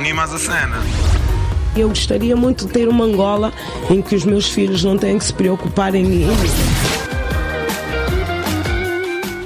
[0.00, 0.78] unimas a cena.
[1.76, 3.52] Eu gostaria muito de ter uma Angola
[3.90, 6.26] em que os meus filhos não têm que se preocupar em mim.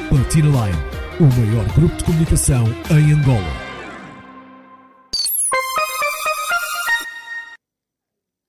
[0.09, 0.79] Platina Line,
[1.19, 3.64] o maior grupo de comunicação em Angola.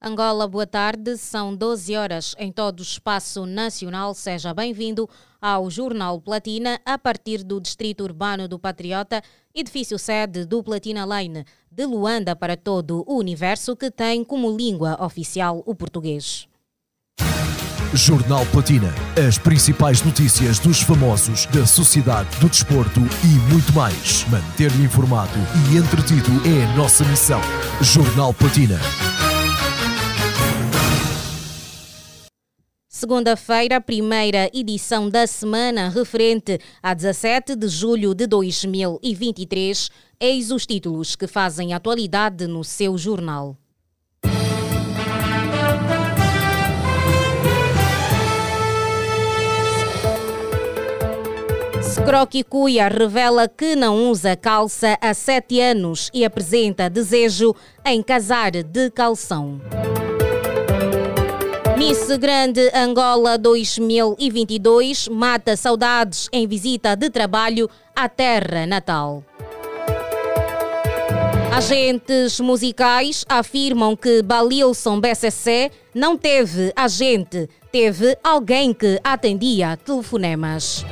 [0.07, 1.17] Angola, boa tarde.
[1.17, 4.13] São 12 horas em todo o espaço nacional.
[4.13, 5.09] Seja bem-vindo
[5.41, 11.43] ao Jornal Platina, a partir do Distrito Urbano do Patriota, edifício sede do Platina Line,
[11.71, 16.47] de Luanda para todo o universo, que tem como língua oficial o português.
[17.95, 18.93] Jornal Platina.
[19.27, 24.23] As principais notícias dos famosos, da sociedade, do desporto e muito mais.
[24.29, 25.39] Manter-lhe informado
[25.71, 27.41] e entretido é a nossa missão.
[27.81, 28.79] Jornal Platina.
[32.97, 39.89] Segunda-feira, primeira edição da semana referente a 17 de julho de 2023.
[40.17, 43.57] Eis os títulos que fazem atualidade no seu jornal.
[51.83, 57.53] Scroqui Cuia revela que não usa calça há sete anos e apresenta desejo
[57.85, 59.59] em casar de calção.
[61.77, 69.21] Miss Grande Angola 2022 mata saudades em visita de trabalho à terra natal.
[71.53, 80.85] Agentes musicais afirmam que Balilson BCC não teve agente, teve alguém que atendia telefonemas.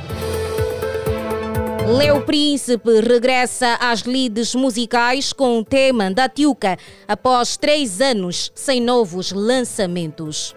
[1.86, 8.80] Leo Príncipe regressa às lides musicais com o tema da Tiuca após três anos sem
[8.80, 10.54] novos lançamentos.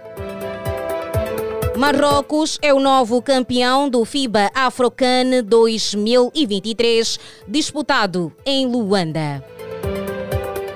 [1.76, 9.44] Marrocos é o novo campeão do FIBA Afrocan 2023, disputado em Luanda.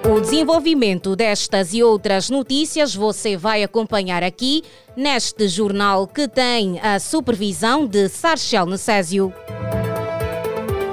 [0.04, 4.64] O desenvolvimento destas e outras notícias você vai acompanhar aqui
[4.98, 9.34] neste jornal que tem a supervisão de Sarchel Necésio.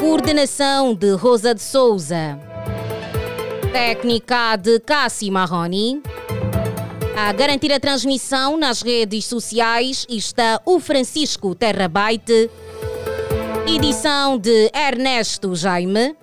[0.08, 2.40] Coordenação de Rosa de Souza.
[3.70, 6.02] Técnica de Cassi Marroni.
[7.14, 12.50] A garantir a transmissão nas redes sociais está o Francisco Terrabaite.
[13.66, 16.16] Edição de Ernesto Jaime.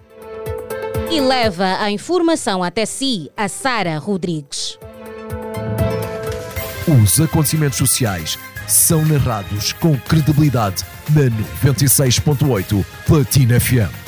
[1.12, 4.80] E leva a informação até si a Sara Rodrigues.
[6.88, 11.30] Os acontecimentos sociais são narrados com credibilidade na
[11.72, 14.06] 96.8 Platina FM.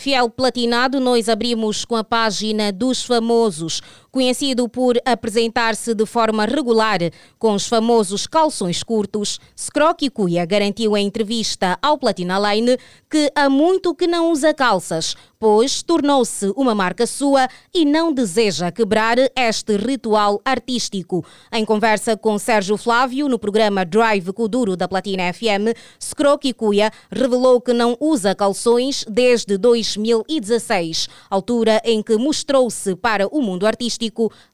[0.00, 6.98] Fiel Platinado, nós abrimos com a página dos famosos, conhecido por apresentar-se de forma regular
[7.38, 9.38] com os famosos calções curtos.
[9.56, 12.78] Scroqui Cuia garantiu em entrevista ao Platina Line
[13.10, 18.72] que há muito que não usa calças, pois tornou-se uma marca sua e não deseja
[18.72, 21.24] quebrar este ritual artístico.
[21.52, 27.60] Em conversa com Sérgio Flávio no programa Drive Kuduro da Platina FM, Scroqui Cuia revelou
[27.60, 33.97] que não usa calções desde 2016, altura em que mostrou-se para o mundo artístico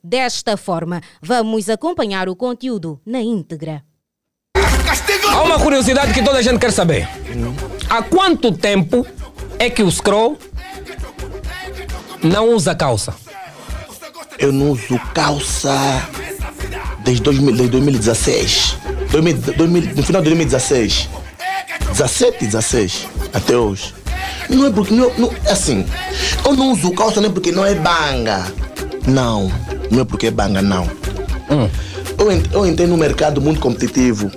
[0.02, 1.00] desta forma.
[1.20, 3.82] Vamos acompanhar o conteúdo na íntegra.
[5.28, 7.08] Há uma curiosidade que toda a gente quer saber.
[7.88, 9.06] Há quanto tempo
[9.58, 10.38] é que o Scroll
[12.22, 13.14] não usa calça?
[14.38, 16.08] Eu não uso calça
[17.04, 18.76] desde 2000, desde 2016.
[19.10, 21.08] 2000, 2000, no final de 2016.
[21.90, 23.94] 17, 16, até hoje.
[24.48, 24.94] Não é porque.
[24.94, 25.86] Não, não, é assim,
[26.44, 28.52] eu não uso calça nem porque não é banga.
[29.06, 29.50] Não,
[29.90, 30.84] não é porque é banga, não.
[31.50, 31.68] Hum.
[32.18, 34.30] Eu, ent- eu entrei no mercado muito competitivo.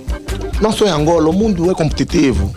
[0.60, 2.52] Não só em Angola, o mundo é competitivo.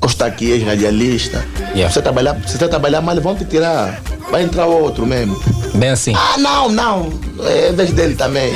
[0.00, 1.44] Costa aqui, és radialista.
[1.74, 1.88] Yeah.
[1.88, 4.00] Se, você trabalhar, se você trabalhar mal, vão te tirar.
[4.30, 5.40] Vai entrar outro mesmo.
[5.74, 6.12] Bem assim.
[6.14, 7.10] Ah, não, não.
[7.42, 8.54] É vez dele também.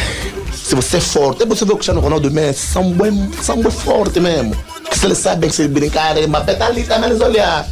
[0.52, 3.70] Se você é forte, é você ver o Cristiano Ronaldo Messi, são bem, são bem
[3.72, 4.54] fortes mesmo.
[4.90, 7.66] Que se eles sabem que se brincar, ele tá ali também, eles olhar.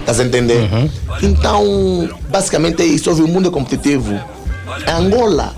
[0.00, 0.68] Estás a entender?
[1.22, 3.10] Então, basicamente é isso.
[3.12, 4.18] O mundo é competitivo.
[4.86, 5.54] É Angola.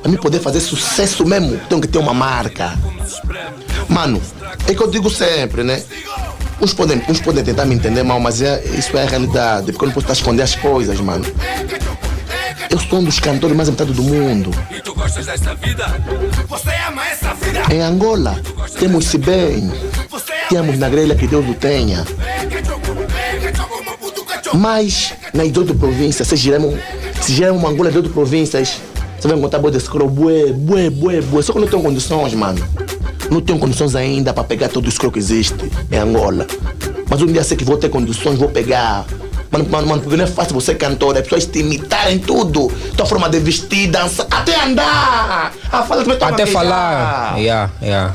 [0.00, 2.76] Para mim poder fazer sucesso mesmo, tem que ter uma marca.
[3.88, 4.20] Mano,
[4.66, 5.82] é que eu digo sempre, né?
[6.60, 9.72] Uns podem, uns podem tentar me entender mal, mas é, isso é a realidade.
[9.72, 11.24] Porque eu não posso estar a esconder as coisas, mano.
[12.70, 14.50] Eu sou um dos cantores mais amitados do mundo.
[17.70, 18.40] Em Angola,
[18.78, 19.70] temos-se bem.
[20.48, 22.04] Temos na grelha que Deus o tenha.
[24.54, 26.78] Mas nas outras províncias, se giramos,
[27.20, 28.80] se giramos Angola de outras províncias,
[29.18, 31.42] você vai encontrar boi de escuro, bué, bué, bué, bué.
[31.42, 32.62] Só que eu não tenho condições, mano.
[33.30, 36.46] Não tenho condições ainda para pegar todo o escuro que existe em Angola.
[37.08, 39.06] Mas um dia sei que vou ter condições, vou pegar.
[39.50, 42.72] Mano, mano, mano, porque não é fácil você cantor, as pessoas te imitarem tudo.
[42.96, 45.52] Tua forma de vestir, dançar, até andar.
[45.70, 47.38] Ah, fala Até falar.
[47.38, 48.14] Yeah, yeah.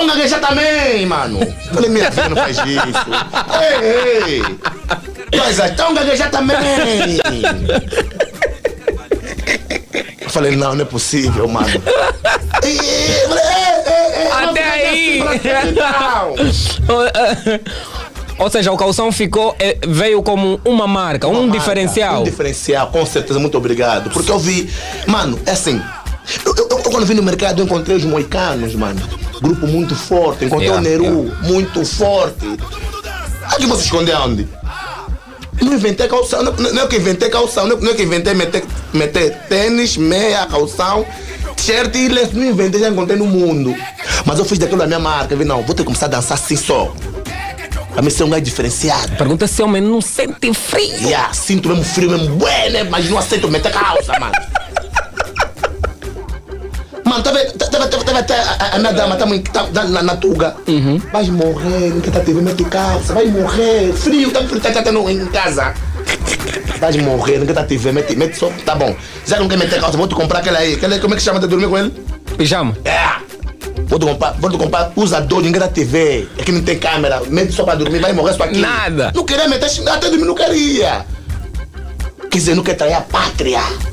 [0.00, 1.38] Um gaguejar também, mano.
[1.72, 2.64] Falei, minha filha não faz isso.
[3.82, 4.42] Ei, ei.
[5.38, 6.56] Mas tá um gaguejar também.
[10.20, 11.68] Eu falei, não, não é possível, mano.
[12.64, 15.22] E, e, falei, ei, ei, ei, Até não, aí.
[16.46, 17.60] assim, não.
[18.38, 22.08] Ou seja, o calção ficou, eh, veio como uma marca, um Uma diferencial.
[22.14, 24.08] marca, Um diferencial, com certeza, muito obrigado.
[24.10, 24.70] Porque eu vi,
[25.06, 25.80] mano, é assim.
[26.46, 29.00] Eu, eu- eu quando vim no mercado eu encontrei os moicanos, mano.
[29.40, 30.44] Grupo muito forte.
[30.44, 31.48] Encontrei Yeah, o Neru, yeah.
[31.48, 32.58] muito forte.
[33.44, 34.46] Aqui você esconde aonde?
[35.60, 38.64] Não inventei calção, não, não é que inventei calção, não, não é que inventei meter,
[38.94, 41.04] meter tênis, meia, calção,
[41.56, 42.34] t-shirt e lenço.
[42.34, 43.74] Não inventei, já encontrei no mundo.
[44.24, 45.36] Mas eu fiz daquilo a minha marca.
[45.36, 46.94] Vi, não, vou ter que começar a dançar assim só.
[47.96, 49.16] A mim ser um gajo diferenciado.
[49.16, 50.94] Pergunta se homem não sente frio.
[51.02, 52.84] Yeah, sinto mesmo frio, mesmo bué, né?
[52.84, 54.32] Mas não aceito meter calça, mano.
[57.10, 57.52] Mano, tá vendo?
[57.54, 60.54] Tá, tá, tá, tá, tá, a, minha dama tá, tá, tá na, na tuga.
[61.12, 63.92] Vai morrer, não quer tá TV, mete calça, vai morrer.
[63.92, 65.74] Frio, tá frio, tá, tá, tá no, em casa.
[66.78, 68.48] Vai morrer, não quer tá TV, mete, mete só.
[68.64, 68.94] Tá bom.
[69.26, 70.74] Já não quer meter calça, vou te comprar aquela aí.
[70.74, 71.92] Aquela aí, como é que chama de dormir com ele?
[72.38, 72.76] Pijama.
[72.84, 73.16] É.
[73.86, 76.28] Vou te comprar, vou te comprar usador, ninguém da TV.
[76.38, 78.60] Aqui não tem câmera, mete só pra dormir, vai morrer só aqui.
[78.60, 79.10] Nada.
[79.12, 81.04] Não queria meter, até dormir não queria.
[82.30, 83.89] Quer dizer, não quer trair a pátria.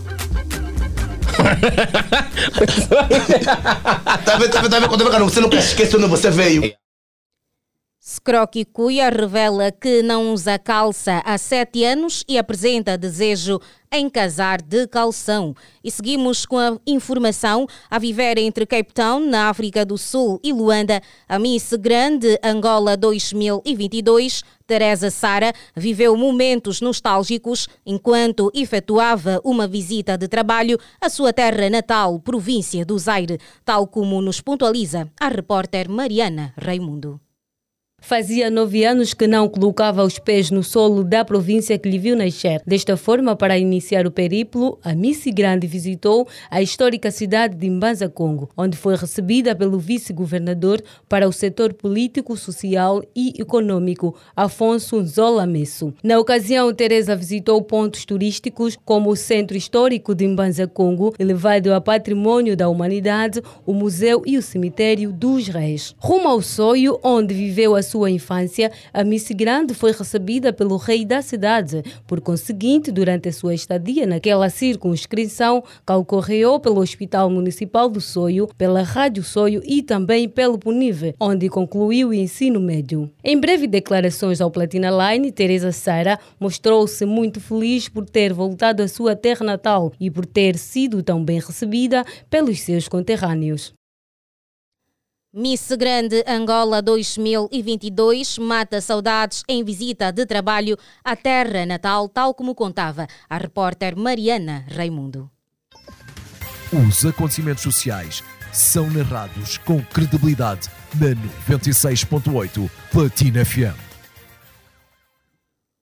[4.25, 5.13] Tá vendo, tá vendo, tá vendo?
[5.17, 6.76] Eu você nunca esquece onde você veio.
[8.09, 13.59] Scroqui Cuia revela que não usa calça há sete anos e apresenta desejo
[13.91, 15.53] em casar de calção.
[15.83, 20.53] E seguimos com a informação a viver entre Cape Town, na África do Sul, e
[20.53, 21.01] Luanda.
[21.27, 30.29] A Miss Grande Angola 2022, Teresa Sara, viveu momentos nostálgicos enquanto efetuava uma visita de
[30.29, 36.53] trabalho à sua terra natal, província do Zaire, tal como nos pontualiza a repórter Mariana
[36.57, 37.19] Raimundo.
[38.07, 42.15] Fazia nove anos que não colocava os pés no solo da província que lhe viu
[42.15, 42.61] nascer.
[42.65, 48.07] Desta forma, para iniciar o periplo, a Missy Grande visitou a histórica cidade de Mbanza,
[48.07, 55.45] Congo, onde foi recebida pelo vice-governador para o setor político, social e econômico, Afonso Nzola
[55.45, 55.93] Messo.
[56.01, 61.81] Na ocasião, Teresa visitou pontos turísticos como o Centro Histórico de Mbanza, Congo, elevado a
[61.81, 65.93] patrimônio da humanidade, o Museu e o Cemitério dos Reis.
[65.99, 71.05] Rumo ao Soio, onde viveu a sua infância, a Miss Grande foi recebida pelo rei
[71.05, 71.81] da cidade.
[72.05, 78.49] Por conseguinte, durante a sua estadia naquela circunscrição, que ocorreu pelo Hospital Municipal do Soio,
[78.57, 83.09] pela Rádio Soio e também pelo Punive, onde concluiu o ensino médio.
[83.23, 88.87] Em breve declarações ao Platina Line, Teresa Sara mostrou-se muito feliz por ter voltado à
[88.87, 93.73] sua terra natal e por ter sido tão bem recebida pelos seus conterrâneos.
[95.39, 102.55] Miss Grande Angola 2022 mata saudades em visita de trabalho à terra natal, tal como
[102.55, 105.29] contava a repórter Mariana Raimundo.
[106.73, 111.09] Os acontecimentos sociais são narrados com credibilidade na
[111.55, 113.87] 96.8 Platina FM.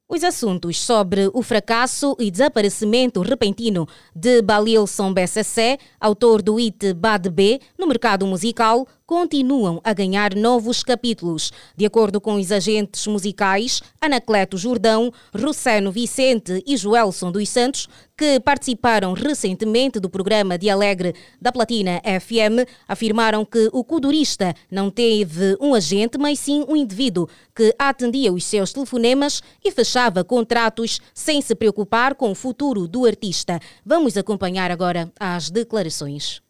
[0.08, 7.28] Os assuntos sobre o fracasso e desaparecimento repentino de Balilson BCC, autor do hit Bad
[7.32, 11.52] B, no mercado musical, continuam a ganhar novos capítulos.
[11.76, 18.40] De acordo com os agentes musicais Anacleto Jordão, Russeno Vicente e Joelson dos Santos, que
[18.40, 25.58] participaram recentemente do programa de Alegre da Platina FM, afirmaram que o codurista não teve
[25.60, 31.42] um agente, mas sim um indivíduo que atendia os seus telefonemas e fechava contratos sem
[31.42, 33.60] se preocupar com o futuro do artista.
[33.86, 36.45] Vamos acompanhar agora as declarações.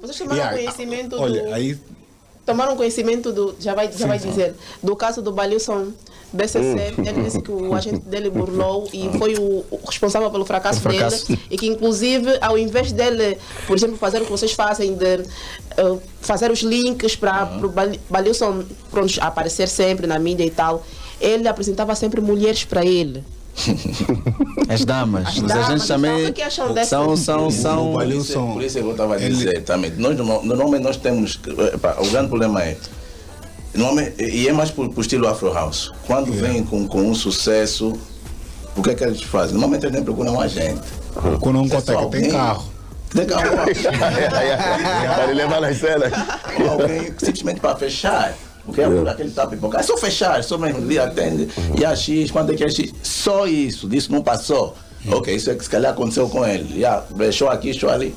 [0.00, 1.54] Vocês tomaram Yeah, conhecimento Olha, do.
[1.54, 1.78] aí
[2.44, 3.54] Tomaram conhecimento do.
[3.60, 4.54] Já vai, já vai dizer.
[4.82, 5.92] Do caso do Balilson
[6.32, 6.94] BCC.
[6.98, 11.28] Ele disse que o agente dele burlou e foi o, o responsável pelo fracasso, fracasso.
[11.28, 11.40] dele.
[11.50, 15.98] E que, inclusive, ao invés dele, por exemplo, fazer o que vocês fazem, de eh,
[16.20, 17.68] fazer os links para o
[18.08, 20.84] Balilson pronto, aparecer sempre na mídia e tal,
[21.20, 23.22] ele apresentava sempre mulheres para ele.
[24.68, 28.78] As damas, As os damas, agentes então, também são, são, são, Por isso, por isso
[28.78, 29.92] é que eu estava a Ele- dizer também.
[29.96, 31.40] Nós, normal- normalmente nós temos.
[31.98, 32.76] o grande problema é.
[33.74, 35.92] Normalmente, e é mais por, por estilo Afro House.
[36.06, 37.92] Quando vem com, com um sucesso,
[38.76, 39.52] o que é que eles fazem?
[39.52, 40.80] Normalmente eles nem procuram um agente.
[41.40, 42.68] quando não É consegue, tem carro.
[43.14, 43.44] Tem carro.
[45.16, 46.12] Para levar nas cenas.
[46.68, 48.34] alguém simplesmente para fechar.
[48.64, 48.86] Porque é.
[49.08, 49.78] aquele tá pipoca.
[49.78, 51.48] É só fechar, só mesmo ali atende.
[51.78, 52.92] E a X, quanto é que é X?
[53.02, 54.76] Só isso, disso não passou.
[55.08, 56.74] Ok, isso é que se calhar aconteceu com ele.
[56.74, 58.14] Yeah, deixou aqui, deixou ali.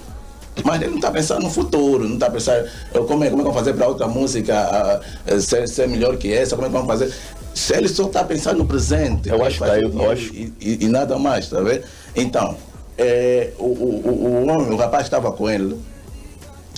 [0.64, 3.46] Mas ele não está pensando no futuro, não está pensando eu, como, é, como é
[3.46, 6.76] que vamos fazer para outra música uh, ser, ser melhor que essa, como é que
[6.76, 7.14] vamos fazer.
[7.56, 10.34] Se ele só está pensando no presente, eu acho que eu, eu acho.
[10.34, 11.84] E, e, e, nada mais, tá vendo?
[12.16, 12.56] Então,
[12.98, 15.80] é, o, o, o homem, o rapaz estava com ele,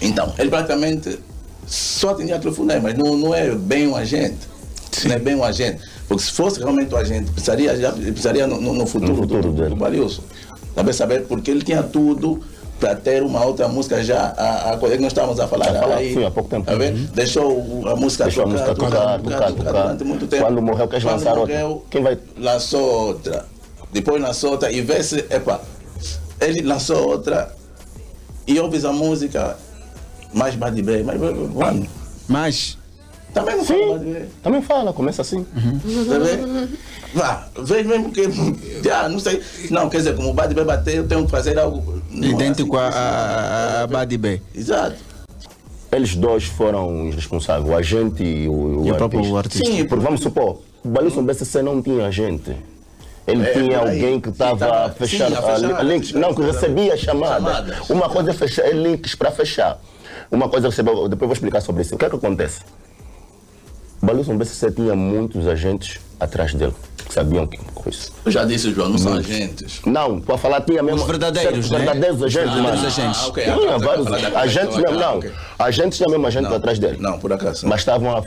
[0.02, 1.20] então, ele praticamente
[1.66, 4.56] só atendia telefone, mas não, não é bem um agente.
[4.92, 5.10] Sim.
[5.10, 5.82] Não é bem um agente.
[6.08, 9.70] Porque se fosse realmente um agente, precisaria, já, precisaria no, no futuro, no futuro do,
[9.70, 10.36] do, do
[10.76, 12.42] Saber saber, porque ele tinha tudo
[12.80, 15.96] para ter uma outra música já, a, a coisa que nós estávamos a falar, falar
[15.96, 16.66] aí, sim, há pouco tempo.
[16.66, 17.08] Tá uhum.
[17.14, 20.44] Deixou a música Deixou tocar, a música tocar, tocar, tocar, tocar, durante muito tempo.
[20.44, 21.86] Quando morreu, quer lançar morreu, outra?
[21.90, 22.18] Quem vai?
[22.38, 23.46] Lançou outra.
[23.94, 25.62] Depois lançou outra e vê se, epa,
[26.42, 27.56] ele lançou outra
[28.46, 29.58] e ouves a música
[30.34, 31.20] mais Bad Bay, mas
[31.54, 31.88] quando?
[32.28, 32.78] Mais?
[33.34, 34.02] Também não fala
[34.42, 35.46] Também fala, começa assim.
[35.56, 36.70] Uhum.
[37.14, 38.22] Vá, vejo mesmo que.
[38.90, 39.42] Ah, não sei.
[39.70, 42.02] Não, quer dizer, como o Bad Bay bater, eu tenho que fazer algo.
[42.12, 44.42] Idêntico assim, a, a, a Bad Bay.
[44.54, 44.96] Exato.
[45.92, 49.70] Eles dois foram os responsáveis, o agente e o, o, e o próprio artista.
[49.70, 52.56] Sim, porque vamos supor, o Balisson BCC não tinha agente.
[53.28, 56.94] Ele é, tinha alguém que estava a fechar, sim, a fechar links, não, que recebia
[56.94, 57.82] a chamada.
[57.90, 59.80] Uma coisa é fechar, é links para fechar.
[60.32, 61.96] Uma coisa recebeu, depois vou explicar sobre isso.
[61.96, 62.62] O que é que acontece?
[64.02, 66.74] O Balilson BCC tinha muitos agentes atrás dele
[67.08, 68.10] que sabiam que coisa.
[68.26, 69.82] Eu já disse, João, não são agentes.
[69.86, 71.02] Não, para falar tinha mesmo.
[71.02, 71.78] Os verdadeiros, né?
[71.78, 72.86] Verdadeiros agentes, ah, mas.
[72.86, 73.22] agentes.
[73.22, 73.44] Ah, okay.
[73.44, 75.20] Tinha vários agentes mesmo, não.
[75.60, 76.98] Agentes tinha mesmo agente atrás dele.
[77.00, 77.68] Não, por acaso.
[77.68, 78.24] Mas estavam a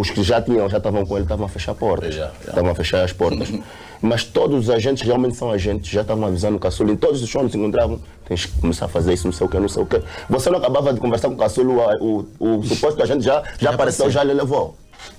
[0.00, 2.14] os que já tinham, já estavam com ele, estavam a fechar portas.
[2.14, 2.50] Já, já.
[2.50, 3.52] Estavam a fechar as portas.
[4.00, 6.90] Mas todos os agentes realmente são agentes, já estavam avisando o Caçulo.
[6.90, 9.50] Em todos os shows se encontravam, tens que começar a fazer isso, não sei o
[9.50, 10.00] que, não sei o que.
[10.30, 13.52] Você não acabava de conversar com o Caçulo, o, o, o suposto agente já, já,
[13.58, 14.74] já apareceu, já lhe levou.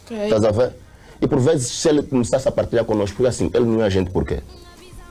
[0.06, 0.24] Okay.
[0.24, 0.72] Estás a ver?
[1.22, 4.10] E por vezes, se ele começasse a partilhar connosco, porque assim, ele não é agente
[4.10, 4.42] por quê?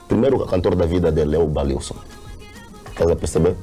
[0.09, 1.95] Primeiro, o cantor da vida dele é o Balilson.
[2.91, 3.55] Estás a perceber?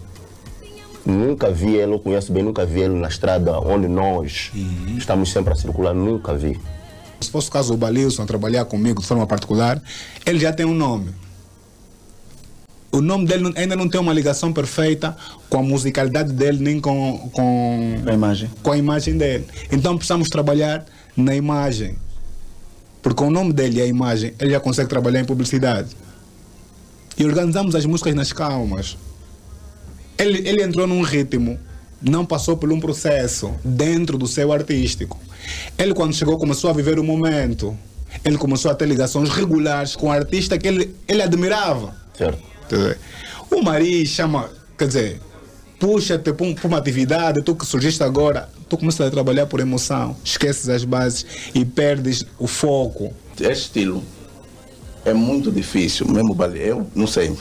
[1.08, 4.98] Nunca vi ele, eu conheço bem, nunca vi ele na estrada onde nós uhum.
[4.98, 6.60] estamos sempre a circular, nunca vi.
[7.22, 9.82] Se fosse o caso do Balilson trabalhar comigo de forma particular,
[10.26, 11.12] ele já tem um nome.
[12.92, 15.16] O nome dele ainda não tem uma ligação perfeita
[15.50, 18.52] com a musicalidade dele, nem com, com, a, imagem.
[18.62, 19.48] com a imagem dele.
[19.72, 20.86] Então precisamos trabalhar
[21.16, 21.96] na imagem.
[23.02, 25.96] Porque com o nome dele e a imagem, ele já consegue trabalhar em publicidade.
[27.18, 28.98] E organizamos as músicas nas calmas.
[30.18, 31.60] Ele, ele entrou num ritmo,
[32.02, 35.20] não passou por um processo dentro do seu artístico.
[35.78, 37.78] Ele, quando chegou, começou a viver o momento.
[38.24, 41.96] Ele começou a ter ligações regulares com o artista que ele, ele admirava.
[42.18, 42.44] Certo.
[43.50, 45.22] O Mari chama, quer dizer,
[45.80, 50.68] puxa-te para uma atividade, tu que surgiste agora, tu começas a trabalhar por emoção, esqueces
[50.68, 53.14] as bases e perdes o foco.
[53.40, 54.04] Esse estilo
[55.06, 57.34] é muito difícil, mesmo eu não sei.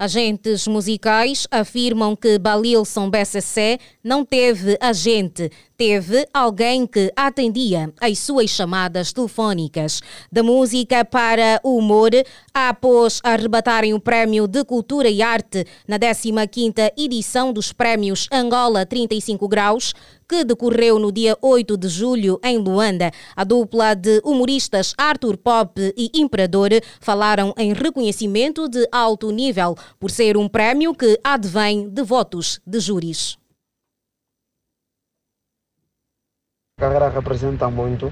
[0.00, 8.50] Agentes musicais afirmam que Balilson BCC não teve agente, teve alguém que atendia às suas
[8.50, 10.02] chamadas telefónicas.
[10.30, 12.10] Da música para o humor,
[12.52, 19.48] após arrebatarem o Prémio de Cultura e Arte na 15ª edição dos Prémios Angola 35
[19.48, 19.94] Graus,
[20.28, 23.10] que decorreu no dia 8 de julho em Luanda.
[23.34, 30.10] A dupla de humoristas Arthur Pop e Imperador falaram em reconhecimento de alto nível por
[30.10, 33.39] ser um prémio que advém de votos de júris.
[36.80, 38.10] Carreira representa muito.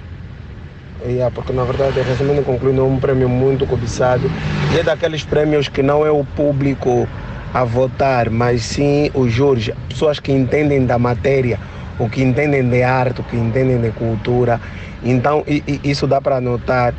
[1.03, 4.31] Yeah, porque na verdade, resumindo e concluindo, é um prêmio muito cobiçado.
[4.75, 7.09] E é daqueles prêmios que não é o público
[7.55, 11.59] a votar, mas sim os júris, pessoas que entendem da matéria,
[11.99, 14.61] o que entendem de arte, o que entendem de cultura.
[15.03, 16.93] Então, e, e isso dá para notar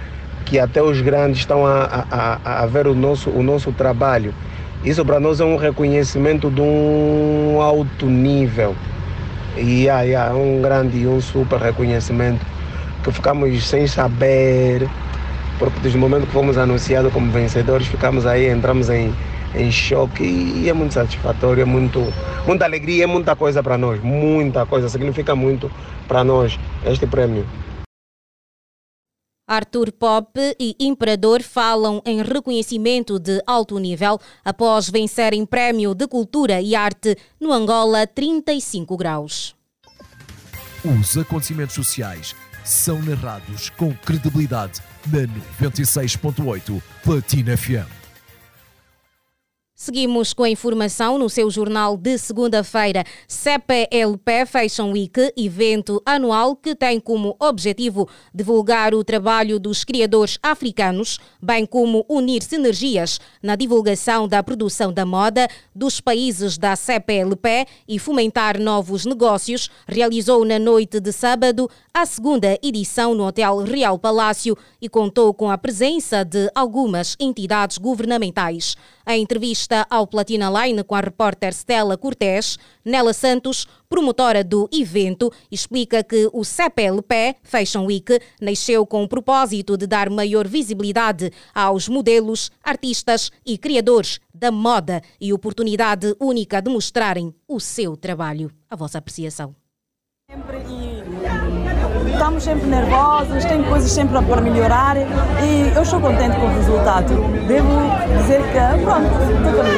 [0.45, 4.33] que até os grandes estão a, a, a ver o nosso, o nosso trabalho.
[4.83, 8.75] Isso para nós é um reconhecimento de um alto nível.
[9.59, 12.39] E yeah, um grande e um super reconhecimento
[13.03, 14.89] que ficamos sem saber,
[15.57, 19.13] porque desde o momento que fomos anunciados como vencedores, ficamos aí, entramos em,
[19.53, 22.01] em choque e é muito satisfatório, é muito,
[22.47, 25.69] muita alegria, é muita coisa para nós, muita coisa, significa muito
[26.07, 27.45] para nós este prémio.
[29.49, 36.61] Arthur Pop e Imperador falam em reconhecimento de alto nível após vencerem prémio de cultura
[36.61, 39.55] e arte no Angola 35 graus.
[40.85, 45.21] Os acontecimentos sociais são narrados com credibilidade na
[45.67, 47.98] 96.8 Platina FM.
[49.81, 53.05] Seguimos com a informação no seu jornal de segunda-feira.
[53.29, 58.05] CPLP Fashion Week, evento anual que tem como objetivo
[58.35, 65.05] divulgar o trabalho dos criadores africanos, bem como unir sinergias na divulgação da produção da
[65.05, 72.05] moda dos países da CPLP e fomentar novos negócios, realizou na noite de sábado a
[72.05, 78.75] segunda edição no Hotel Real Palácio e contou com a presença de algumas entidades governamentais.
[79.09, 85.33] A entrevista ao Platina Line com a repórter Stella Cortés, Nela Santos, promotora do evento,
[85.49, 91.89] explica que o CPLP Fashion Week nasceu com o propósito de dar maior visibilidade aos
[91.89, 98.51] modelos, artistas e criadores da moda e oportunidade única de mostrarem o seu trabalho.
[98.69, 99.55] A vossa apreciação.
[102.19, 107.13] Estamos sempre nervosos, tem coisas sempre para melhorar e eu estou contente com o resultado.
[107.47, 107.69] Devo
[108.17, 109.07] dizer que, pronto,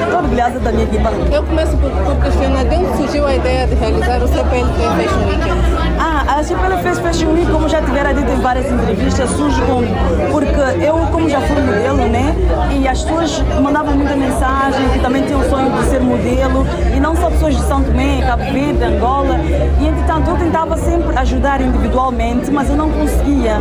[0.01, 1.11] estou orgulhosa da minha equipa.
[1.31, 5.27] Eu começo por, por questionar de onde surgiu a ideia de realizar o CPLP Fashion
[5.27, 5.41] Week?
[5.99, 9.83] Ah, a CPLP Fashion Week, como já tiveram dito em várias entrevistas, surge com,
[10.31, 12.35] porque eu, como já fui modelo, né?
[12.71, 16.99] E as pessoas mandavam muita mensagem que também tinham o sonho de ser modelo e
[16.99, 19.39] não só pessoas de São Tomé, Cabo Verde, Angola.
[19.79, 23.57] E, entretanto, eu tentava sempre ajudar individualmente mas eu não conseguia.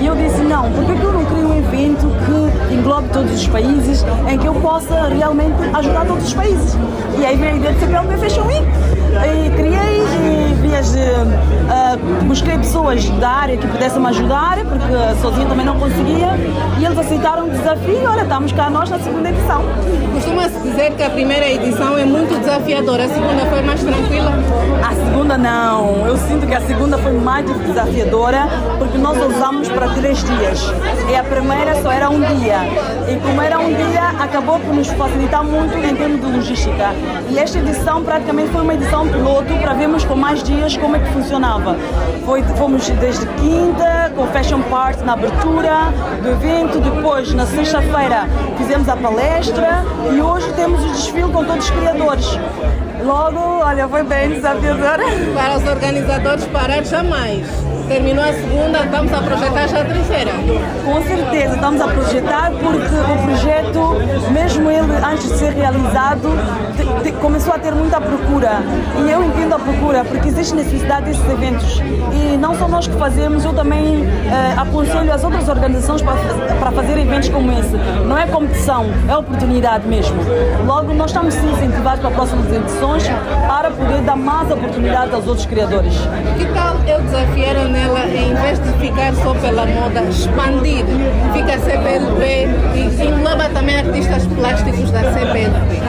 [0.00, 3.48] E eu disse, não, por que eu não crio um evento que englobe todos os
[3.48, 6.76] países, em que eu possa realmente ajudar todos os países?
[7.18, 8.64] E aí veio a ideia de CPLP Fashion Week.
[9.14, 15.48] E criei e vias, uh, busquei pessoas da área que pudessem me ajudar, porque sozinho
[15.48, 16.28] também não conseguia,
[16.78, 19.62] e eles aceitaram o desafio e olha, estamos cá nós na segunda edição.
[20.14, 24.32] Costuma-se dizer que a primeira edição é muito desafiadora, a segunda foi mais tranquila?
[24.82, 29.88] A segunda não, eu sinto que a segunda foi mais desafiadora, porque nós usamos para
[29.90, 30.72] três dias,
[31.10, 32.58] e a primeira só era um dia,
[33.08, 36.90] e como era um dia, acabou por nos facilitar muito em termos de logística,
[37.30, 40.98] e esta edição praticamente foi uma edição piloto para vermos com mais dias como é
[40.98, 41.76] que funcionava.
[42.24, 45.92] Foi, fomos desde quinta, com Fashion Party na abertura
[46.22, 51.64] do evento, depois na sexta-feira fizemos a palestra e hoje temos o desfile com todos
[51.64, 52.38] os criadores.
[53.04, 54.98] Logo, olha, foi bem desafiador.
[55.34, 57.46] Para os organizadores parar jamais.
[57.88, 60.30] Terminou a segunda, estamos a projetar já a terceira.
[60.84, 66.30] Com certeza, estamos a projetar porque o projeto, mesmo ele antes de ser realizado,
[66.76, 68.62] de, de, começou a ter muita procura.
[69.06, 71.82] E eu entendo a procura porque existe necessidade desses eventos.
[72.12, 76.16] E não só nós que fazemos, eu também eh, aconselho as outras organizações para,
[76.58, 77.76] para fazer eventos como esse.
[78.06, 80.16] Não é competição, é oportunidade mesmo.
[80.66, 83.04] Logo, nós estamos sim incentivados para próximas edições
[83.46, 85.94] para poder dar mais oportunidade aos outros criadores.
[86.38, 90.84] Que tal eu desafiar a nela, em vez de ficar só pela moda, expandir,
[91.32, 95.82] fica a CPLP e engloba também artistas plásticos da CPLP?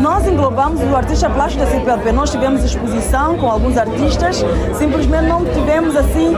[0.00, 2.12] Nós englobamos o artista plástico da CPLP.
[2.12, 4.44] Nós tivemos exposição com alguns artistas,
[4.78, 6.32] simplesmente não tivemos assim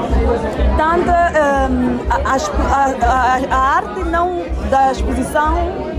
[0.76, 1.32] tanta.
[1.70, 5.93] Um, a, a, a, a arte não da exposição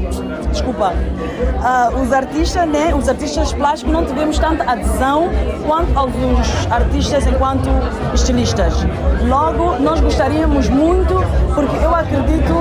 [0.55, 5.29] desculpa, uh, os artistas, né, os artistas plásticos não tivemos tanta adesão
[5.67, 6.11] quanto aos
[6.71, 7.69] artistas enquanto
[8.13, 8.73] estilistas.
[9.27, 11.13] Logo, nós gostaríamos muito,
[11.53, 12.53] porque eu acredito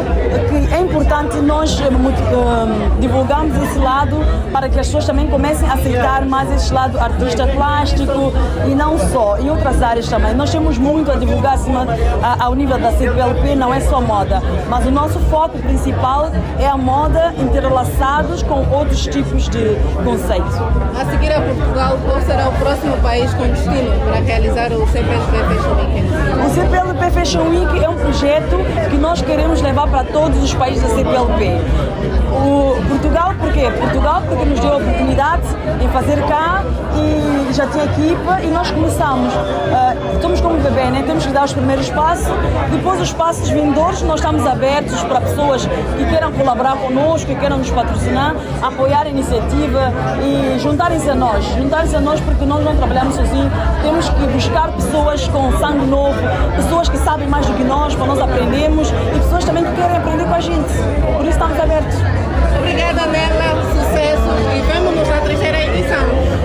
[0.48, 4.16] que é importante nós uh, divulgarmos esse lado
[4.52, 8.32] para que as pessoas também comecem a aceitar mais esse lado artista plástico
[8.66, 10.34] e não só, em outras áreas também.
[10.34, 11.86] Nós temos muito a divulgar acima,
[12.22, 16.66] a, ao nível da CPLP, não é só moda, mas o nosso foco principal é
[16.66, 20.54] a moda interrelacionada entrelaçados com outros tipos de conceitos.
[20.98, 25.36] A seguir a Portugal, qual será o próximo país com destino para realizar o CPLP
[25.36, 26.13] Fashion Week?
[26.44, 28.56] O CPLP Fashion Week é um projeto
[28.90, 31.58] que nós queremos levar para todos os países da CPLP.
[32.32, 33.70] O Portugal, por quê?
[33.78, 35.42] Portugal porque nos deu a oportunidade
[35.82, 36.62] em fazer cá
[36.96, 39.32] e já tinha equipa e nós começamos.
[39.32, 41.04] Uh, estamos como bebê, né?
[41.06, 42.26] temos que dar os primeiros passos.
[42.70, 47.58] Depois os passos vindores, nós estamos abertos para pessoas que queiram colaborar conosco, que queiram
[47.58, 51.44] nos patrocinar, apoiar a iniciativa e juntarem-se a nós.
[51.56, 53.52] Juntarem-se a nós porque nós não trabalhamos sozinhos,
[53.82, 56.18] temos que buscar pessoas com sangue novo,
[56.56, 59.96] pessoas que sabem mais do que nós, para nós aprendermos e pessoas também que querem
[59.96, 60.72] aprender com a gente.
[61.16, 61.96] Por isso estamos abertos.
[62.58, 63.62] Obrigada, Nela.
[63.72, 66.43] Sucesso e vemos-nos na terceira edição.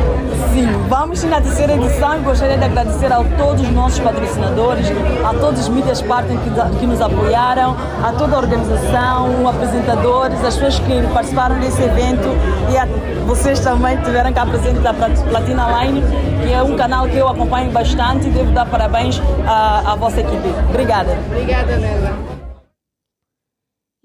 [0.60, 4.88] Sim, vamos na terceira edição e gostaria de agradecer a todos os nossos patrocinadores,
[5.24, 10.56] a todos os mídias partners que, que nos apoiaram, a toda a organização, apresentadores, as
[10.56, 12.28] pessoas que participaram desse evento
[12.74, 12.86] e a
[13.26, 16.04] vocês também tiveram cá presente da Platina Line,
[16.44, 20.20] que é um canal que eu acompanho bastante e devo dar parabéns à, à vossa
[20.20, 20.50] equipe.
[20.70, 21.18] Obrigada.
[21.32, 22.39] Obrigada, Nela.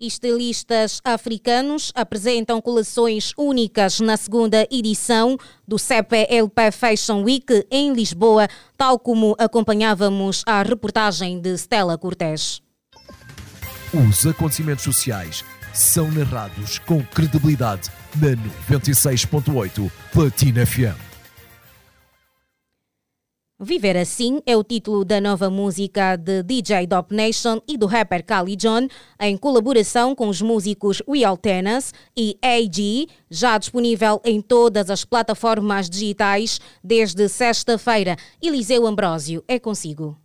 [0.07, 8.99] Estilistas africanos apresentam coleções únicas na segunda edição do CPLP Fashion Week em Lisboa, tal
[8.99, 12.61] como acompanhávamos a reportagem de Stella Cortés.
[13.93, 18.37] Os acontecimentos sociais são narrados com credibilidade na
[18.77, 21.14] 96.8 Platina FM.
[23.61, 28.25] Viver Assim é o título da nova música de DJ Dop Nation e do rapper
[28.25, 28.89] Kali John,
[29.21, 35.89] em colaboração com os músicos Real Tennis e AG, já disponível em todas as plataformas
[35.89, 38.17] digitais desde sexta-feira.
[38.43, 40.24] Eliseu Ambrósio é consigo.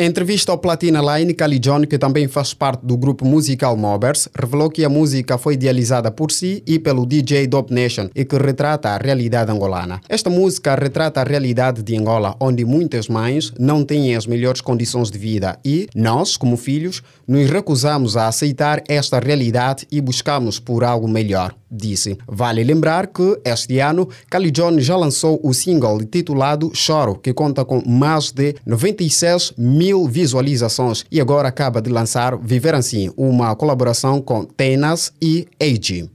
[0.00, 4.30] Em entrevista ao Platina Line, Cali John, que também faz parte do grupo musical Mobbers,
[4.34, 8.38] revelou que a música foi idealizada por si e pelo DJ Dope Nation e que
[8.38, 10.00] retrata a realidade angolana.
[10.08, 15.10] Esta música retrata a realidade de Angola, onde muitas mães não têm as melhores condições
[15.10, 20.82] de vida e nós, como filhos, nos recusamos a aceitar esta realidade e buscamos por
[20.82, 22.18] algo melhor disse.
[22.26, 27.64] Vale lembrar que este ano Cali John já lançou o single titulado Choro, que conta
[27.64, 34.20] com mais de 96 mil visualizações e agora acaba de lançar Viver Assim, uma colaboração
[34.20, 36.08] com Tenas e AG.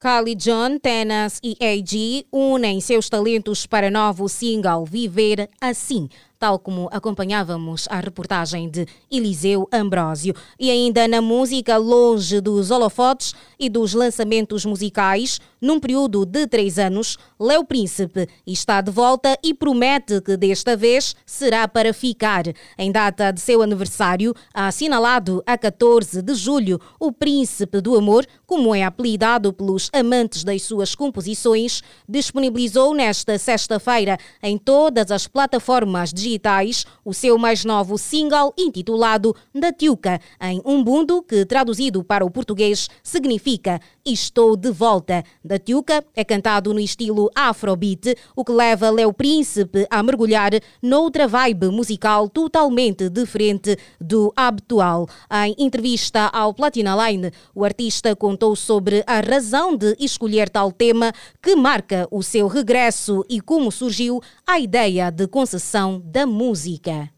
[0.00, 6.88] Kali John, Tenas e AG unem seus talentos para novo single Viver Assim tal como
[6.92, 10.34] acompanhávamos a reportagem de Eliseu Ambrósio.
[10.58, 16.78] E ainda na música, longe dos holofotes e dos lançamentos musicais, num período de três
[16.78, 22.44] anos, Léo Príncipe está de volta e promete que desta vez será para ficar.
[22.78, 28.74] Em data de seu aniversário, assinalado a 14 de julho, o Príncipe do Amor, como
[28.74, 36.27] é apelidado pelos amantes das suas composições, disponibilizou nesta sexta-feira em todas as plataformas digitais
[36.28, 42.30] digitais o seu mais novo single intitulado Da Tiuca, em Umbundo, que traduzido para o
[42.30, 45.22] português significa Estou de volta.
[45.44, 51.28] Da Tiuca é cantado no estilo Afrobeat, o que leva Léo Príncipe a mergulhar noutra
[51.28, 55.06] vibe musical totalmente diferente do habitual.
[55.30, 61.12] Em entrevista ao Platina Line, o artista contou sobre a razão de escolher tal tema
[61.42, 67.10] que marca o seu regresso e como surgiu a ideia de concessão da música?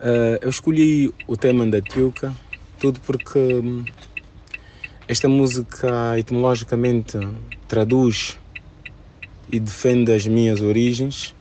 [0.00, 2.34] Uh, eu escolhi o tema da Tiuca,
[2.78, 3.84] tudo porque hum,
[5.06, 7.18] esta música etimologicamente
[7.68, 8.38] traduz
[9.52, 11.34] e defende as minhas origens.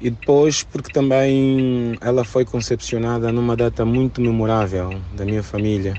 [0.00, 5.98] E depois porque também ela foi concepcionada numa data muito memorável da minha família.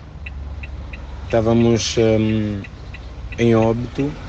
[1.25, 2.62] Estávamos um,
[3.38, 4.29] em óbito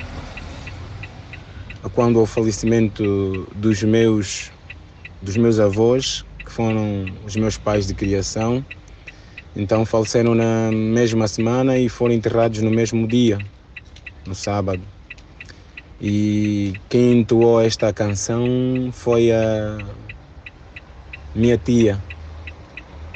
[1.88, 4.50] quando o falecimento dos meus
[5.22, 8.64] dos meus avós, que foram os meus pais de criação.
[9.54, 13.38] Então faleceram na mesma semana e foram enterrados no mesmo dia,
[14.26, 14.82] no sábado.
[16.00, 19.78] E quem entoou esta canção foi a
[21.34, 22.02] minha tia.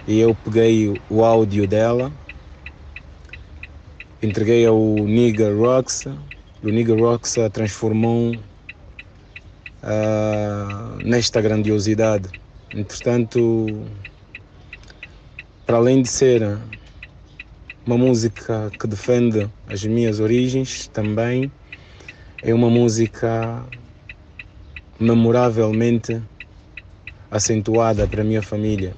[0.06, 2.12] E eu peguei o áudio dela,
[4.22, 6.04] entreguei ao Nigga Rocks,
[6.62, 8.36] o Nigga Rocks a transformou
[9.84, 12.28] uh, nesta grandiosidade.
[12.74, 13.66] Entretanto,
[15.66, 16.58] para além de ser
[17.86, 21.52] uma música que defende as minhas origens, também
[22.42, 23.62] é uma música
[24.98, 26.20] memoravelmente
[27.30, 28.94] acentuada para a minha família.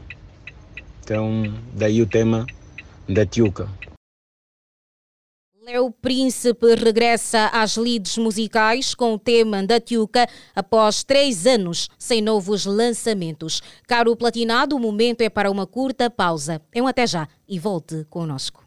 [1.03, 2.47] Então, daí o tema
[3.09, 3.69] da Tiuca.
[6.07, 12.65] Príncipe regressa às lides musicais com o tema da Tiuca após três anos sem novos
[12.65, 13.61] lançamentos.
[13.89, 16.63] Caro Platinado, o momento é para uma curta pausa.
[16.73, 18.65] É um até já e volte conosco.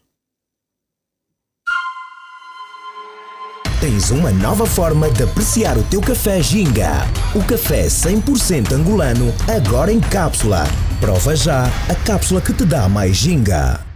[3.79, 7.07] Tens uma nova forma de apreciar o teu café Ginga.
[7.33, 10.65] O café 100% angolano, agora em cápsula.
[10.99, 13.88] Prova já a cápsula que te dá mais Ginga.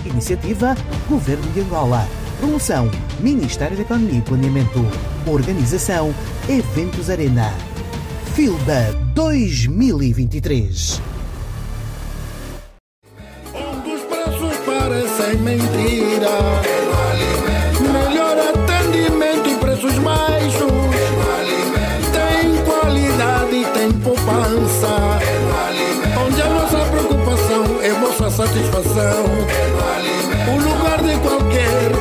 [0.06, 0.76] Iniciativa
[1.10, 2.08] Governo de Angola.
[2.39, 4.86] Promoção Ministério da Economia e Planeamento.
[5.26, 6.13] Organização
[6.48, 7.52] Eventos Arena.
[8.34, 11.02] Filda 2023.
[13.54, 16.75] Onde os preços parecem mentira.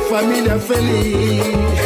[0.09, 1.84] Família feliz.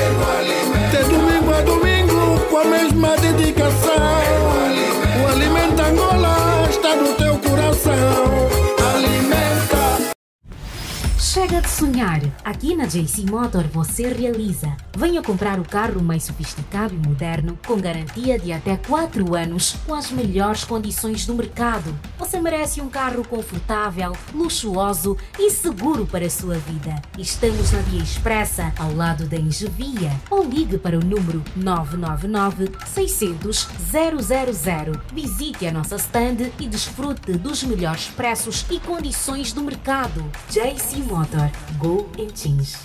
[11.61, 12.21] De sonhar!
[12.43, 14.75] Aqui na JC Motor você realiza.
[14.97, 19.93] Venha comprar o carro mais sofisticado e moderno, com garantia de até 4 anos, com
[19.93, 21.93] as melhores condições do mercado.
[22.17, 26.95] Você merece um carro confortável, luxuoso e seguro para a sua vida.
[27.17, 30.11] Estamos na Via Expressa, ao lado da Engevia.
[30.29, 35.01] Ou ligue para o número 999 600 000.
[35.13, 40.23] Visite a nossa stand e desfrute dos melhores preços e condições do mercado.
[40.49, 41.48] JC Motor.
[41.77, 42.75] Go and change.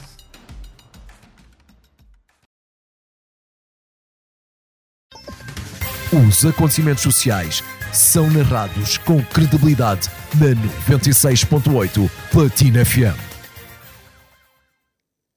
[6.12, 10.54] Os acontecimentos sociais são narrados com credibilidade na
[10.96, 13.33] 96.8 Platina FM.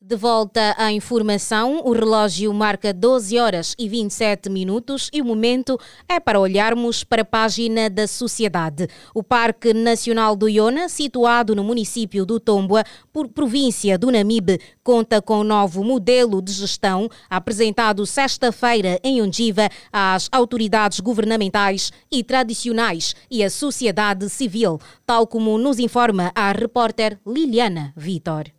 [0.08, 5.78] De volta à informação, o relógio marca 12 horas e 27 minutos e o momento
[6.08, 8.88] é para olharmos para a página da sociedade.
[9.14, 15.22] O Parque Nacional do Iona, situado no município do Tomboa, por província do Namibe, conta
[15.22, 23.14] com um novo modelo de gestão apresentado sexta-feira em Ondiva às autoridades governamentais e tradicionais
[23.30, 28.57] e à sociedade civil, tal como nos informa a repórter Liliana Vitor.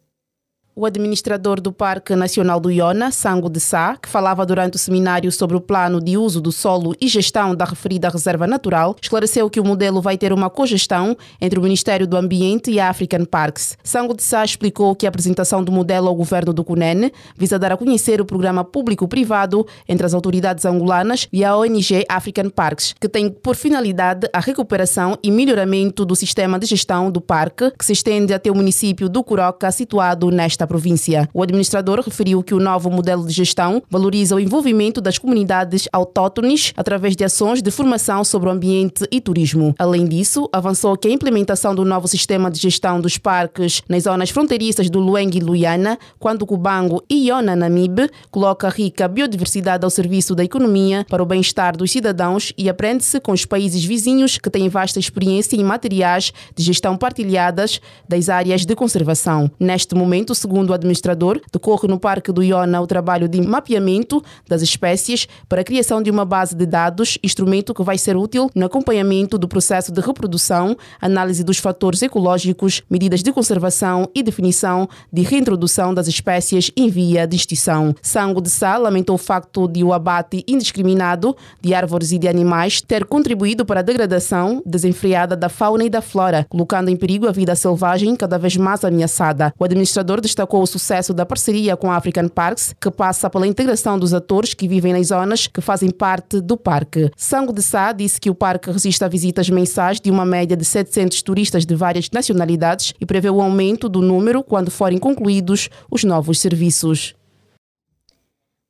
[0.81, 5.33] O administrador do Parque Nacional do Iona, Sango de Sá, que falava durante o seminário
[5.33, 9.59] sobre o plano de uso do solo e gestão da referida reserva natural, esclareceu que
[9.59, 13.77] o modelo vai ter uma cogestão entre o Ministério do Ambiente e a African Parks.
[13.83, 17.73] Sango de Sá explicou que a apresentação do modelo ao governo do CUNEN visa dar
[17.73, 23.09] a conhecer o programa público-privado entre as autoridades angolanas e a ONG African Parks, que
[23.09, 27.95] tem por finalidade a recuperação e melhoramento do sistema de gestão do parque, que se
[27.95, 31.29] estende até o município do Curoca, situado nesta província.
[31.35, 36.73] O administrador referiu que o novo modelo de gestão valoriza o envolvimento das comunidades autóctones
[36.77, 39.75] através de ações de formação sobre o ambiente e turismo.
[39.79, 44.31] Além disso, avançou que a implementação do novo sistema de gestão dos parques nas zonas
[44.31, 50.35] fronteiriças do Lueng e Luiana, quando Cubango e Iona Namibe, coloca rica biodiversidade ao serviço
[50.35, 54.69] da economia para o bem-estar dos cidadãos e aprende-se com os países vizinhos que têm
[54.69, 59.51] vasta experiência em materiais de gestão partilhadas das áreas de conservação.
[59.59, 64.21] Neste momento, segundo Segundo o administrador, decorre no Parque do Iona o trabalho de mapeamento
[64.49, 68.51] das espécies para a criação de uma base de dados, instrumento que vai ser útil
[68.57, 74.89] no acompanhamento do processo de reprodução, análise dos fatores ecológicos, medidas de conservação e definição
[75.13, 77.95] de reintrodução das espécies em via de extinção.
[78.03, 82.81] Sango de Sá lamentou o facto de o abate indiscriminado de árvores e de animais
[82.81, 87.33] ter contribuído para a degradação desenfreada da fauna e da flora, colocando em perigo a
[87.33, 89.55] vida selvagem cada vez mais ameaçada.
[89.57, 93.47] O administrador destacou destacou o sucesso da parceria com a African Parks, que passa pela
[93.47, 97.11] integração dos atores que vivem nas zonas que fazem parte do parque.
[97.17, 100.65] Sango de Sá disse que o parque resiste a visitas mensais de uma média de
[100.65, 106.03] 700 turistas de várias nacionalidades e prevê o aumento do número quando forem concluídos os
[106.03, 107.18] novos serviços.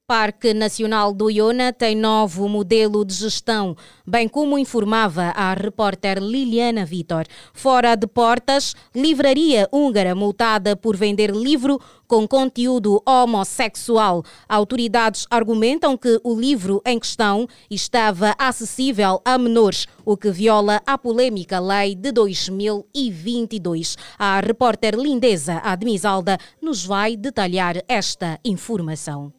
[0.08, 6.82] Parque Nacional do Iona tem novo modelo de gestão, bem como informava a repórter Liliana
[6.86, 7.26] Vitor.
[7.52, 14.24] Fora de portas, livraria húngara multada por vender livro com conteúdo homossexual.
[14.48, 20.96] Autoridades argumentam que o livro em questão estava acessível a menores, o que viola a
[20.96, 23.98] polêmica lei de 2022.
[24.18, 29.37] A repórter lindesa Admisalda nos vai detalhar esta informação.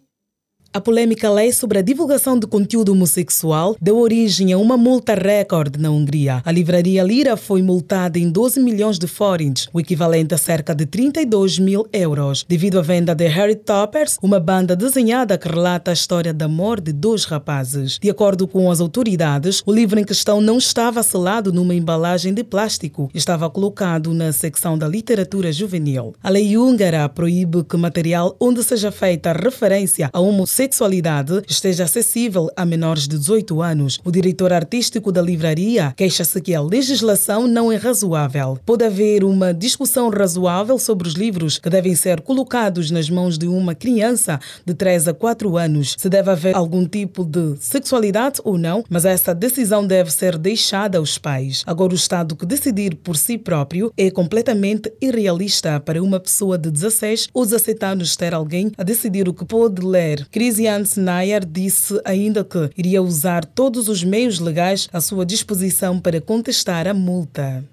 [0.71, 5.79] A polêmica lei sobre a divulgação de conteúdo homossexual deu origem a uma multa recorde
[5.79, 6.43] na Hungria.
[6.45, 10.85] A livraria Lira foi multada em 12 milhões de forints, o equivalente a cerca de
[10.85, 15.93] 32 mil euros, devido à venda de Harry Toppers, uma banda desenhada que relata a
[15.95, 17.97] história de amor de dois rapazes.
[17.99, 22.43] De acordo com as autoridades, o livro em questão não estava selado numa embalagem de
[22.43, 26.13] plástico, estava colocado na secção da literatura juvenil.
[26.21, 32.49] A lei húngara proíbe que material onde seja feita referência a homossexualidade sexualidade esteja acessível
[32.53, 33.97] a menores de 18 anos.
[34.03, 38.59] O diretor artístico da livraria queixa-se que a legislação não é razoável.
[38.65, 43.47] Pode haver uma discussão razoável sobre os livros que devem ser colocados nas mãos de
[43.47, 48.57] uma criança de 3 a 4 anos, se deve haver algum tipo de sexualidade ou
[48.57, 51.63] não, mas essa decisão deve ser deixada aos pais.
[51.65, 56.69] Agora, o Estado que decidir por si próprio é completamente irrealista para uma pessoa de
[56.69, 60.27] 16 ou 17 anos ter alguém a decidir o que pode ler.
[60.49, 66.19] Christian Nair disse ainda que iria usar todos os meios legais à sua disposição para
[66.19, 67.63] contestar a multa.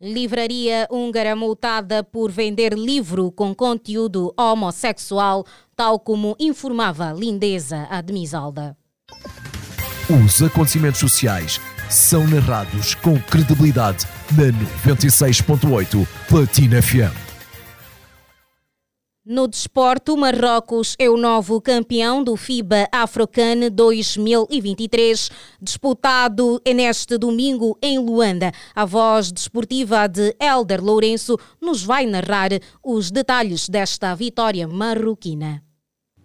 [0.00, 5.46] Livraria húngara multada por vender livro com conteúdo homossexual,
[5.76, 8.76] tal como informava Lindeza Admisalda.
[10.10, 14.50] Os acontecimentos sociais são narrados com credibilidade na
[14.92, 17.31] 96.8 Platina FM.
[19.24, 25.30] No desporto, Marrocos é o novo campeão do FIBA Afrocan 2023,
[25.60, 28.50] disputado neste domingo em Luanda.
[28.74, 32.50] A voz desportiva de Elder Lourenço nos vai narrar
[32.82, 35.62] os detalhes desta vitória marroquina.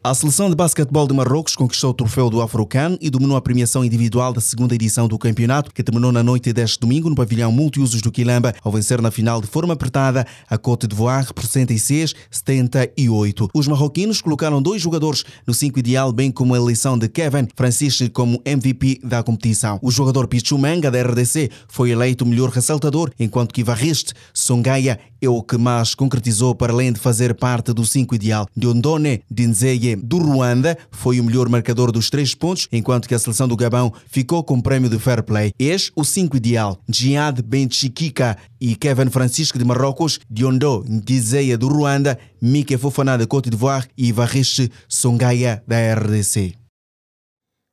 [0.07, 3.83] A seleção de basquetebol de Marrocos conquistou o troféu do Afrocan e dominou a premiação
[3.83, 8.01] individual da segunda edição do campeonato, que terminou na noite deste domingo no pavilhão multiusos
[8.01, 13.49] do Quilamba, ao vencer na final de forma apertada a Côte d'Ivoire por 106-78.
[13.53, 18.09] Os marroquinos colocaram dois jogadores no 5 ideal, bem como a eleição de Kevin Francisco
[18.11, 19.77] como MVP da competição.
[19.81, 25.01] O jogador Pichu Manga, da RDC, foi eleito o melhor ressaltador, enquanto que Ivariste Songaia
[25.21, 28.47] é o que mais concretizou para além de fazer parte do 5 ideal.
[28.55, 33.47] Diondone Dinzeye do Ruanda foi o melhor marcador dos três pontos, enquanto que a seleção
[33.47, 35.51] do Gabão ficou com o prémio de fair play.
[35.59, 36.77] Eis o 5 ideal.
[36.87, 43.25] Djihad Ben Chikika e Kevin Francisco de Marrocos, Diondo Ngizeya do Ruanda, Mike Fofana da
[43.25, 46.66] Côte d'Ivoire e Varish Songaia da RDC.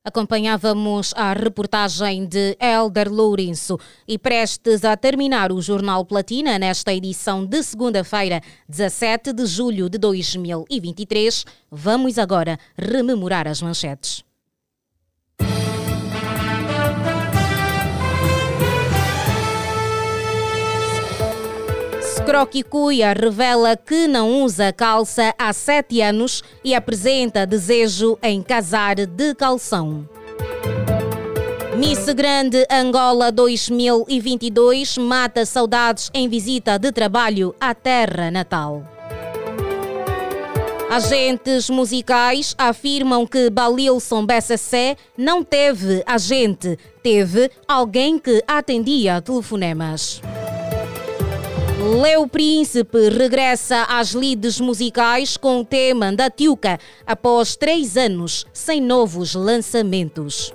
[0.06, 7.46] Acompanhávamos a reportagem de Elder Lourenço e prestes a terminar o Jornal Platina nesta edição
[7.46, 14.23] de segunda-feira, 17 de julho de 2023, vamos agora rememorar as manchetes.
[22.24, 29.34] Croquicuia revela que não usa calça há sete anos e apresenta desejo em casar de
[29.34, 30.08] calção.
[31.76, 38.82] Miss Grande Angola 2022 mata saudades em visita de trabalho à terra natal.
[40.90, 50.22] Agentes musicais afirmam que Balilson BCC não teve agente, teve alguém que atendia telefonemas.
[51.78, 58.80] Leo Príncipe regressa às lides musicais com o tema da Tiuca após três anos sem
[58.80, 60.54] novos lançamentos.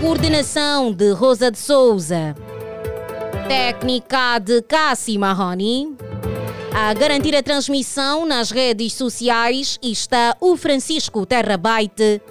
[0.00, 2.34] coordenação de Rosa de Souza
[3.50, 5.96] técnica de Cassi Mahoney.
[6.72, 12.22] A garantir a transmissão nas redes sociais está o Francisco Terrabaite.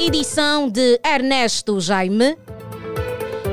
[0.00, 2.38] Edição de Ernesto Jaime.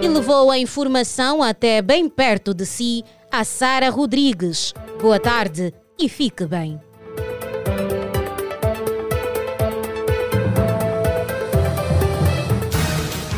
[0.01, 4.73] E levou a informação até bem perto de si a Sara Rodrigues.
[5.01, 6.79] Boa tarde e fique bem.